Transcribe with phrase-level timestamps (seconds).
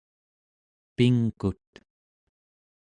[0.95, 1.69] pingkut